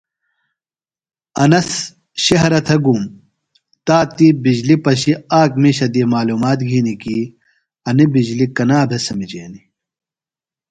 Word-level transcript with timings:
انس 1.43 1.69
شہرہ 2.25 2.59
تھےۡ 2.65 2.81
گُوم۔ 2.85 3.01
تا 3.85 3.97
تی 4.15 4.27
بجلیۡ 4.43 4.81
پشیۡ 4.83 5.19
آک 5.39 5.51
مِیشہ 5.61 5.87
دی 5.93 6.01
معلومات 6.13 6.59
گِھینیۡ 6.69 6.99
کی 7.03 7.17
انیۡ 7.87 8.09
بِجلی 8.13 8.45
کنا 8.55 8.79
بھےۡ 8.89 9.03
سمِجینیۡ۔ 9.05 9.67